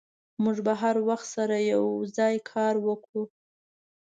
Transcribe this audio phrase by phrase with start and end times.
[0.43, 3.23] موږ به هر وخت سره یوځای کار وکړو.